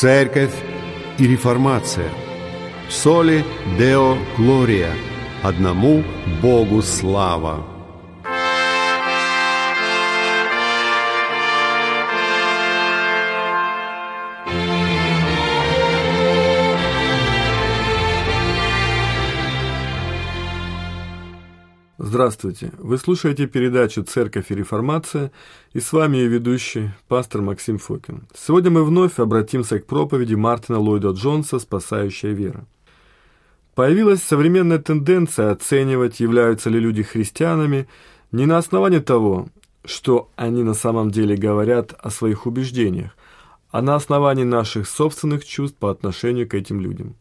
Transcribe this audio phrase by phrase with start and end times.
[0.00, 0.54] Церковь
[1.18, 2.08] и реформация.
[2.88, 3.44] Соли
[3.78, 4.94] Део Глория.
[5.42, 6.02] Одному
[6.40, 7.69] Богу слава.
[22.10, 22.72] Здравствуйте!
[22.76, 25.30] Вы слушаете передачу «Церковь и реформация»
[25.72, 28.26] и с вами ее ведущий, пастор Максим Фокин.
[28.34, 32.66] Сегодня мы вновь обратимся к проповеди Мартина Ллойда Джонса «Спасающая вера».
[33.76, 37.86] Появилась современная тенденция оценивать, являются ли люди христианами,
[38.32, 39.46] не на основании того,
[39.84, 43.12] что они на самом деле говорят о своих убеждениях,
[43.70, 47.14] а на основании наших собственных чувств по отношению к этим людям.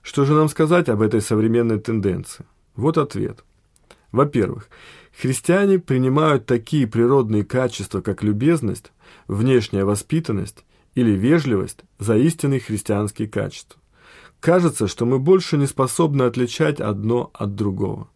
[0.00, 2.44] Что же нам сказать об этой современной тенденции?
[2.76, 3.42] Вот ответ–
[4.12, 4.68] во-первых,
[5.18, 8.92] христиане принимают такие природные качества, как любезность,
[9.26, 13.80] внешняя воспитанность или вежливость за истинные христианские качества.
[14.40, 18.08] Кажется, что мы больше не способны отличать одно от другого.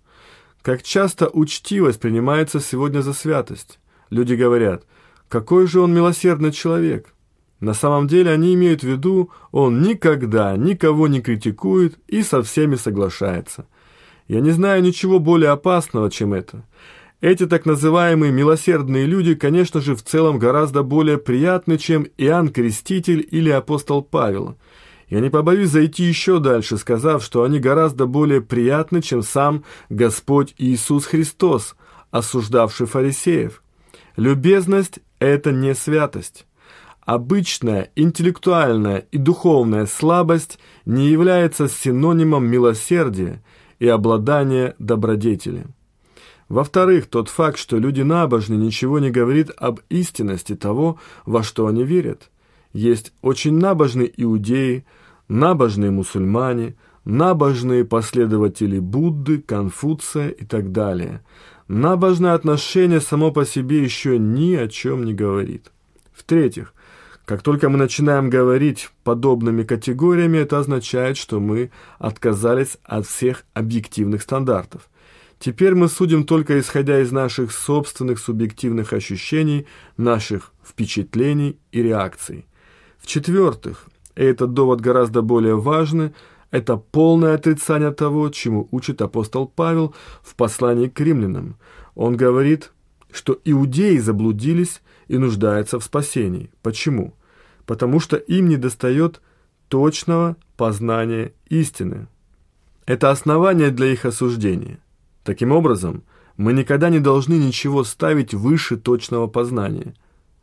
[0.60, 3.78] Как часто учтивость принимается сегодня за святость.
[4.10, 4.84] Люди говорят,
[5.28, 7.14] какой же он милосердный человек.
[7.60, 12.74] На самом деле они имеют в виду, он никогда никого не критикует и со всеми
[12.74, 13.66] соглашается–
[14.28, 16.64] я не знаю ничего более опасного, чем это.
[17.20, 23.26] Эти так называемые милосердные люди, конечно же, в целом гораздо более приятны, чем Иоанн Креститель
[23.30, 24.56] или апостол Павел.
[25.08, 30.54] Я не побоюсь зайти еще дальше, сказав, что они гораздо более приятны, чем сам Господь
[30.58, 31.76] Иисус Христос,
[32.10, 33.62] осуждавший фарисеев.
[34.16, 36.44] Любезность– это не святость.
[37.02, 43.42] Обычная интеллектуальная и духовная слабость не является синонимом милосердия–
[43.78, 45.66] и обладание добродетели.
[46.48, 51.82] Во-вторых, тот факт, что люди набожны, ничего не говорит об истинности того, во что они
[51.82, 52.30] верят.
[52.72, 54.84] Есть очень набожные иудеи,
[55.28, 61.22] набожные мусульмане, набожные последователи Будды, Конфуция и так далее.
[61.68, 65.72] Набожное отношение само по себе еще ни о чем не говорит.
[66.12, 66.74] В-третьих,
[67.26, 74.22] как только мы начинаем говорить подобными категориями, это означает, что мы отказались от всех объективных
[74.22, 74.88] стандартов.
[75.40, 79.66] Теперь мы судим только исходя из наших собственных субъективных ощущений,
[79.96, 82.46] наших впечатлений и реакций.
[82.98, 86.14] В-четвертых, и этот довод гораздо более важный,
[86.52, 91.56] это полное отрицание того, чему учит апостол Павел в послании к римлянам.
[91.96, 92.70] Он говорит,
[93.10, 96.50] что иудеи заблудились и нуждаются в спасении.
[96.62, 97.15] Почему?
[97.66, 99.20] Потому что им недостает
[99.68, 102.06] точного познания истины.
[102.86, 104.78] Это основание для их осуждения.
[105.24, 106.04] Таким образом,
[106.36, 109.94] мы никогда не должны ничего ставить выше точного познания.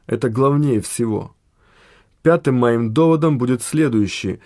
[0.07, 1.34] Это главнее всего.
[2.22, 4.40] Пятым моим доводом будет следующий.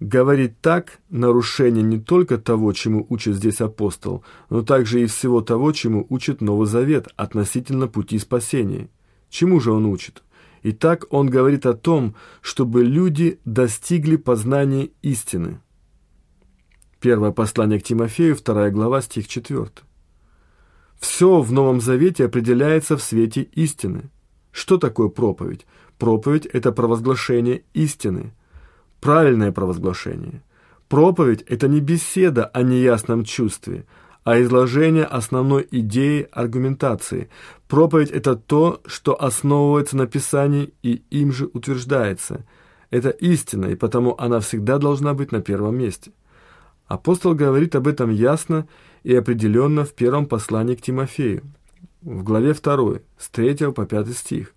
[0.00, 5.72] Говорить так– нарушение не только того, чему учит здесь апостол, но также и всего того,
[5.72, 8.88] чему учит Новый Завет относительно пути спасения.
[9.30, 10.22] Чему же он учит?
[10.68, 15.60] Итак, он говорит о том, чтобы люди достигли познания истины.
[16.98, 19.68] Первое послание к Тимофею, вторая глава, стих 4.
[20.98, 24.10] Все в Новом Завете определяется в свете истины.
[24.50, 25.66] Что такое проповедь?
[25.98, 28.32] Проповедь– это провозглашение истины.
[29.00, 30.42] Правильное провозглашение.
[30.88, 33.86] Проповедь– это не беседа о неясном чувстве,
[34.26, 37.30] а изложение основной идеи аргументации.
[37.68, 42.44] Проповедь– это то, что основывается на Писании и им же утверждается.
[42.90, 46.10] Это истина, и потому она всегда должна быть на первом месте.
[46.88, 48.66] Апостол говорит об этом ясно
[49.04, 51.44] и определенно в первом послании к Тимофею,
[52.02, 54.54] в главе 2, с 3 по 5 стих.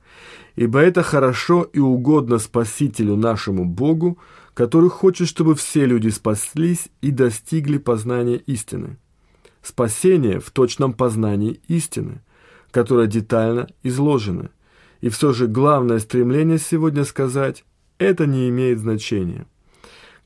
[0.55, 4.17] «Ибо это хорошо и угодно Спасителю нашему Богу,
[4.55, 8.97] который хочет, чтобы все люди спаслись и достигли познания истины»
[9.61, 12.21] спасение в точном познании истины,
[12.71, 14.49] которая детально изложена.
[15.01, 17.63] И все же главное стремление сегодня сказать
[17.97, 19.45] «это не имеет значения».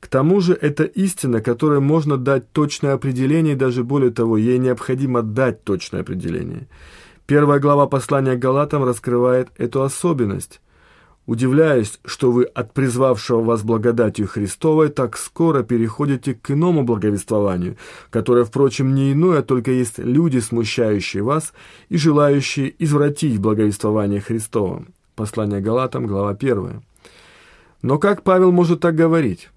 [0.00, 4.58] К тому же это истина, которой можно дать точное определение, и даже более того, ей
[4.58, 6.68] необходимо дать точное определение.
[7.26, 10.60] Первая глава послания Галатам раскрывает эту особенность.
[11.26, 17.76] Удивляюсь, что вы от призвавшего вас благодатью Христовой так скоро переходите к иному благовествованию,
[18.10, 21.54] которое, впрочем, не иное, только есть люди, смущающие вас
[21.88, 24.84] и желающие извратить благовествование Христова.
[25.14, 26.82] Послание Галатам, глава 1.
[27.80, 29.48] Но как Павел может так говорить?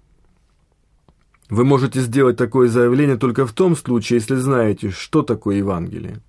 [1.50, 6.20] Вы можете сделать такое заявление только в том случае, если знаете, что такое Евангелие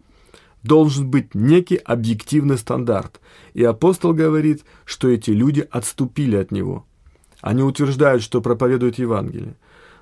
[0.64, 3.20] должен быть некий объективный стандарт,
[3.54, 6.86] и апостол говорит, что эти люди отступили от него.
[7.42, 9.56] Они утверждают, что проповедуют Евангелие.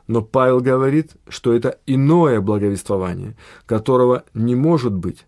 [0.08, 5.26] Но Павел говорит, что это иное благовествование, которого не может быть,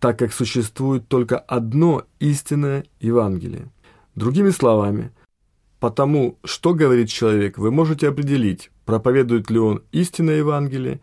[0.00, 3.70] так как существует только одно истинное Евангелие.
[4.14, 5.12] Другими словами,
[5.78, 11.00] потому что говорит человек, вы можете определить, проповедует ли он истинное Евангелие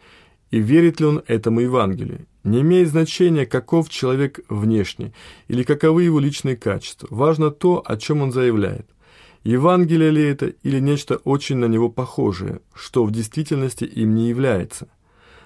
[0.52, 2.26] и верит ли он этому Евангелию.
[2.44, 5.14] Не имеет значения, каков человек внешне
[5.48, 7.08] или каковы его личные качества.
[7.12, 8.88] Важно то, о чем он заявляет.
[9.44, 14.90] Евангелие ли это или нечто очень на него похожее, что в действительности им не является.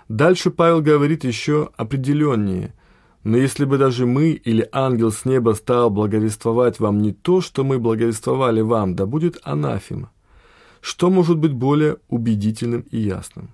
[0.09, 2.73] Дальше Павел говорит еще определеннее.
[3.23, 7.63] Но если бы даже мы или ангел с неба стал благовествовать вам не то, что
[7.63, 10.11] мы благовествовали вам, да будет анафема.
[10.81, 13.51] Что может быть более убедительным и ясным?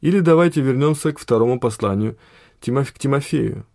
[0.00, 2.16] Или давайте вернемся к второму посланию
[2.60, 3.66] к Тимофею,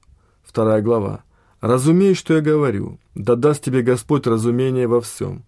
[0.44, 1.24] вторая глава.
[1.62, 5.44] «Разумей, что я говорю, да даст тебе Господь разумение во всем».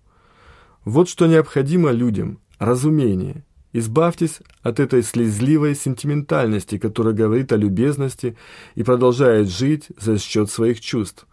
[0.83, 3.44] Вот что необходимо людям– разумение.
[3.74, 8.38] Избавьтесь от этой слезливой сентиментальности, которая говорит о любезности
[8.74, 11.27] и продолжает жить за счет своих чувств.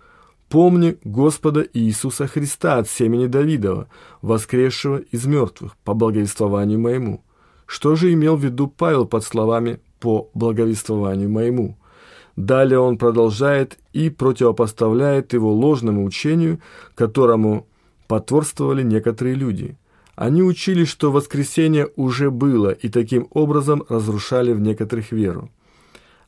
[0.48, 3.88] Помни Господа Иисуса Христа от семени Давидова,
[4.20, 7.24] воскресшего из мертвых, по благовествованию моему.
[7.66, 11.76] Что же имел в виду Павел под словами «по благовествованию моему»?
[12.36, 16.60] Далее он продолжает и противопоставляет его ложному учению,
[16.96, 17.66] которому
[18.08, 19.76] потворствовали некоторые люди.
[20.16, 25.50] Они учили, что воскресение уже было, и таким образом разрушали в некоторых веру.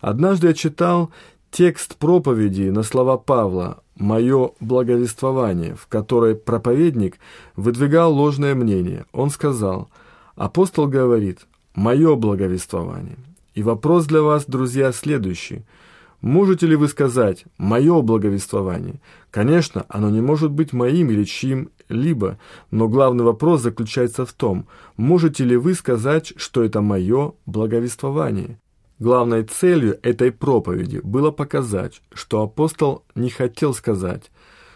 [0.01, 1.11] Однажды я читал
[1.51, 7.19] текст проповеди на слова Павла «Мое благовествование», в которой проповедник
[7.55, 9.07] выдвигал ложное мнение.
[9.13, 9.89] Он сказал
[10.37, 11.41] «Апостол говорит,
[11.75, 13.19] мое благовествование».
[13.55, 15.65] И вопрос для вас, друзья, следующий–
[16.21, 19.01] Можете ли вы сказать «мое благовествование»?
[19.31, 22.39] Конечно, оно не может быть моим или чьим-либо,
[22.71, 24.67] но главный вопрос заключается в том,
[24.97, 28.59] можете ли вы сказать, что это мое благовествование?
[28.99, 34.31] Главной целью этой проповеди было показать, что апостол не хотел сказать,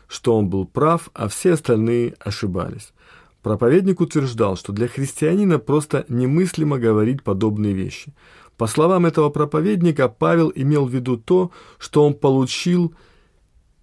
[0.08, 2.92] что он был прав, а все остальные ошибались.
[3.42, 8.14] Проповедник утверждал, что для христианина просто немыслимо говорить подобные вещи–
[8.60, 12.94] по словам этого проповедника, Павел имел в виду то, что он получил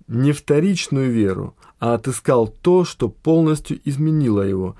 [0.07, 4.75] не вторичную веру, а отыскал то, что полностью изменило его,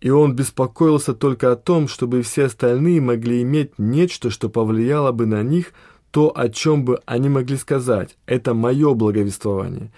[0.00, 5.26] и он беспокоился только о том, чтобы все остальные могли иметь нечто, что повлияло бы
[5.26, 5.72] на них,
[6.12, 8.16] то, о чем бы они могли сказать.
[8.26, 9.90] Это мое благовествование.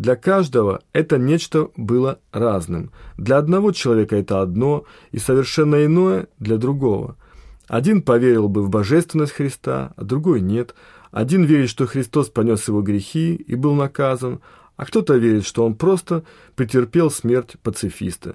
[0.00, 2.90] Для каждого это нечто было разным.
[3.18, 7.16] Для одного человека это одно, и совершенно иное для другого–
[7.70, 10.74] один поверил бы в божественность Христа, а другой нет.
[11.12, 14.40] Один верит, что Христос понес его грехи и был наказан,
[14.76, 16.24] а кто-то верит, что он просто
[16.56, 18.34] претерпел смерть пацифиста.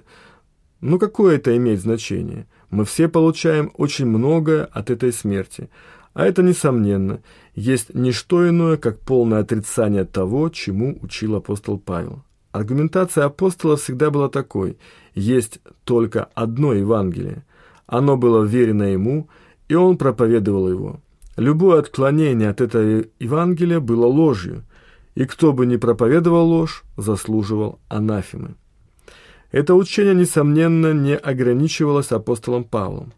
[0.80, 2.46] Ну какое это имеет значение?
[2.70, 5.68] Мы все получаем очень многое от этой смерти.
[6.16, 7.20] А это, несомненно,
[7.54, 12.22] есть не что иное, как полное отрицание того, чему учил апостол Павел.
[12.52, 14.78] Аргументация апостола всегда была такой–
[15.14, 17.44] есть только одно Евангелие–
[17.86, 19.28] оно было верено ему,
[19.68, 21.00] и он проповедовал его.
[21.36, 24.64] Любое отклонение от этого Евангелия было ложью,
[25.14, 28.54] и кто бы ни проповедовал ложь, заслуживал анафемы.
[29.52, 33.12] Это учение, несомненно, не ограничивалось апостолом Павлом.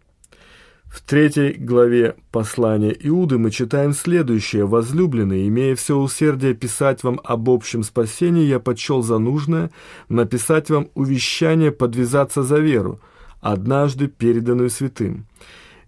[0.88, 4.64] В третьей главе послания Иуды мы читаем следующее.
[4.64, 9.70] «Возлюбленный, имея все усердие писать вам об общем спасении, я почел за нужное
[10.08, 13.00] написать вам увещание подвязаться за веру,
[13.40, 15.26] однажды переданную святым.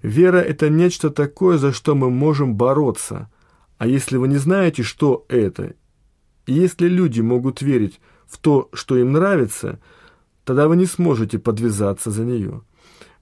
[0.03, 3.31] Вера– это нечто такое, за что мы можем бороться.
[3.79, 5.75] А если вы не знаете, что это,
[6.45, 9.81] и если люди могут верить в то, что им нравится,
[10.45, 12.63] тогда вы не сможете подвязаться за нее.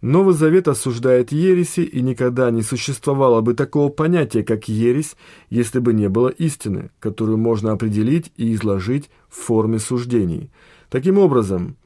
[0.00, 5.16] Новый Завет осуждает ереси, и никогда не существовало бы такого понятия, как ересь,
[5.50, 10.50] если бы не было истины, которую можно определить и изложить в форме суждений.
[10.88, 11.76] Таким образом,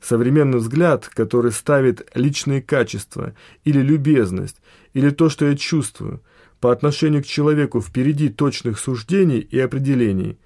[0.00, 3.34] Современный взгляд, который ставит личные качества
[3.64, 4.56] или любезность,
[4.94, 6.22] или то, что я чувствую,
[6.58, 10.38] по отношению к человеку впереди точных суждений и определений,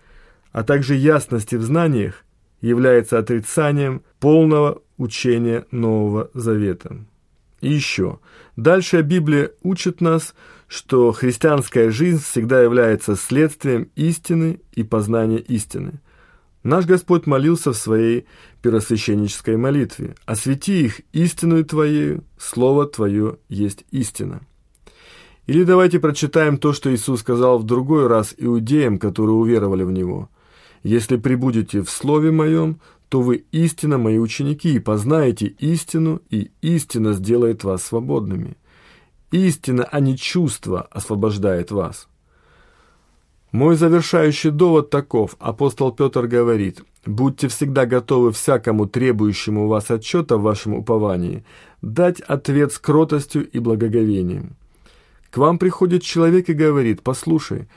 [0.52, 2.24] а также ясности в знаниях,
[2.60, 6.96] является отрицанием полного учения Нового Завета.
[7.64, 8.18] И еще.
[8.56, 10.34] Дальше Библия учит нас,
[10.68, 16.02] что христианская жизнь всегда является следствием истины и познания истины.
[16.62, 18.26] Наш Господь молился в своей
[18.60, 20.14] первосвященнической молитве.
[20.26, 24.42] «Освети их истинную Твоею, Слово Твое есть истина».
[25.46, 30.28] Или давайте прочитаем то, что Иисус сказал в другой раз иудеям, которые уверовали в Него.
[30.82, 37.12] «Если прибудете в Слове Моем, то вы истинно мои ученики, и познаете истину, и истина
[37.12, 38.56] сделает вас свободными.
[39.30, 42.08] Истина, а не чувство, освобождает вас.
[43.54, 45.36] Мой завершающий довод таков.
[45.38, 51.44] Апостол Петр говорит, «Будьте всегда готовы всякому требующему у вас отчета в вашем уповании
[51.80, 54.56] дать ответ с кротостью и благоговением».
[55.30, 57.68] К вам приходит человек и говорит, «Послушай,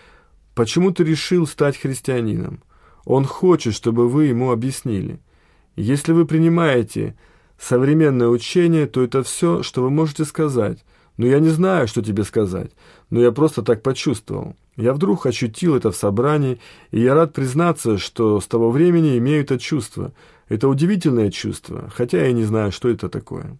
[0.55, 2.61] почему ты решил стать христианином?»
[3.07, 5.21] Он хочет, чтобы вы ему объяснили.
[5.77, 7.15] Если вы принимаете
[7.57, 10.83] современное учение, то это все, что вы можете сказать.
[11.15, 12.71] Но я не знаю, что тебе сказать,
[13.09, 14.57] но я просто так почувствовал.
[14.75, 16.59] Я вдруг ощутил это в собрании,
[16.91, 20.11] и я рад признаться, что с того времени имею это чувство.
[20.49, 23.57] Это удивительное чувство, хотя я не знаю, что это такое.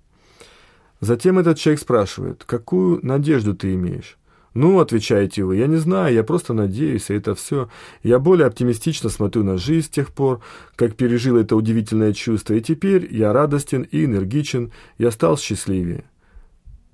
[1.00, 4.18] Затем этот человек спрашивает, какую надежду ты имеешь?
[4.58, 7.70] «Ну,— отвечаете вы,— я не знаю, я просто надеюсь, и это все.
[8.02, 10.42] Я более оптимистично смотрю на жизнь с тех пор,
[10.76, 16.06] как пережил это удивительное чувство, и теперь я радостен и энергичен, я стал счастливее».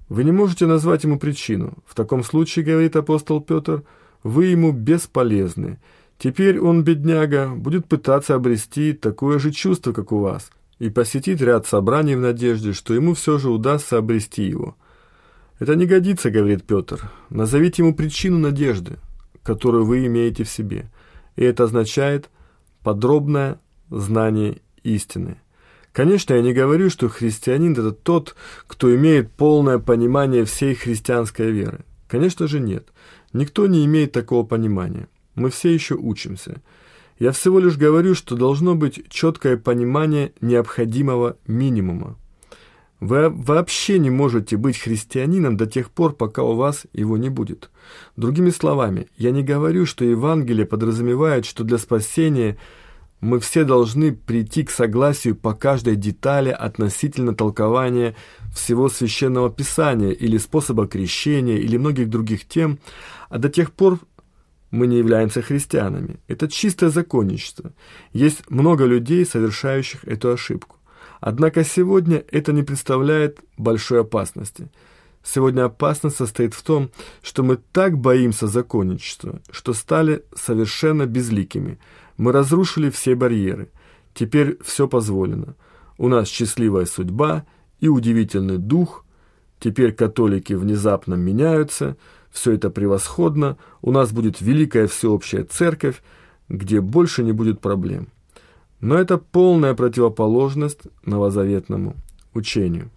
[0.09, 1.75] Вы не можете назвать ему причину.
[1.85, 3.83] В таком случае, говорит апостол Петр,
[4.23, 5.79] вы ему бесполезны.
[6.17, 11.65] Теперь он, бедняга, будет пытаться обрести такое же чувство, как у вас, и посетить ряд
[11.65, 14.75] собраний в надежде, что ему все же удастся обрести его.
[15.59, 17.11] «Это не годится»,— говорит Петр.
[17.29, 18.97] «Назовите ему причину надежды,
[19.43, 20.91] которую вы имеете в себе.
[21.35, 22.29] И это означает
[22.83, 25.37] подробное знание истины».
[25.93, 31.85] Конечно, я не говорю, что христианин– это тот, кто имеет полное понимание всей христианской веры.
[32.07, 32.87] Конечно же нет.
[33.31, 35.07] Никто не имеет такого понимания.
[35.35, 36.61] Мы все еще учимся.
[37.19, 42.17] Я всего лишь говорю, что должно быть четкое понимание необходимого минимума.
[43.03, 47.69] Вы вообще не можете быть христианином до тех пор, пока у вас его не будет.
[48.15, 52.57] Другими словами, я не говорю, что Евангелие подразумевает, что для спасения
[53.19, 58.15] мы все должны прийти к согласию по каждой детали относительно толкования
[58.55, 62.79] всего священного писания или способа крещения или многих других тем,
[63.27, 63.99] а до тех пор
[64.71, 66.21] мы не являемся христианами.
[66.29, 67.73] Это чистое законничество.
[68.13, 70.77] Есть много людей, совершающих эту ошибку.
[71.25, 74.69] Однако сегодня это не представляет большой опасности.
[75.23, 81.79] Сегодня опасность состоит в том, что мы так боимся законничества, что стали совершенно безликими.
[82.17, 83.69] Мы разрушили все барьеры.
[84.13, 85.55] Теперь все позволено.
[85.97, 87.45] У нас счастливая судьба
[87.79, 89.05] и удивительный дух.
[89.61, 91.95] Теперь католики внезапно меняются.
[92.31, 93.57] Все это превосходно.
[93.81, 96.03] У нас будет великая всеобщая церковь,
[96.49, 98.09] где больше не будет проблем.
[98.83, 101.95] Но это полная противоположность новозаветному
[102.33, 102.89] учению.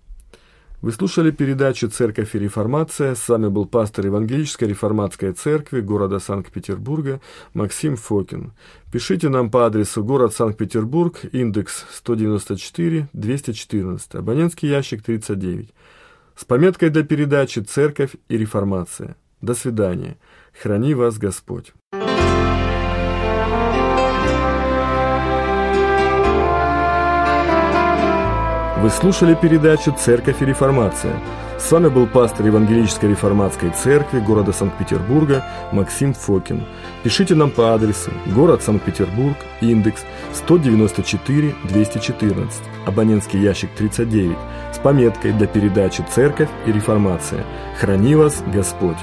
[0.82, 3.14] Вы слушали передачу «Церковь и реформация».
[3.14, 7.20] С вами был пастор Евангелической реформатской церкви города Санкт-Петербурга
[7.54, 8.52] Максим Фокин.
[8.90, 15.72] Пишите нам по адресу город Санкт-Петербург, индекс 194-214, абонентский ящик 39.
[16.34, 19.14] С пометкой для передачи «Церковь и реформация».
[19.40, 20.16] До свидания.
[20.60, 21.74] Храни вас Господь.
[28.86, 31.20] Вы слушали передачу «Церковь и реформация».
[31.58, 36.64] С вами был пастор Евангелической реформатской церкви города Санкт-Петербурга Максим Фокин.
[37.02, 40.04] Пишите нам по адресу город Санкт-Петербург, индекс
[40.48, 42.48] 194-214,
[42.86, 44.36] абонентский ящик 39,
[44.72, 47.44] с пометкой для передачи «Церковь и реформация».
[47.80, 48.98] Храни вас Господь!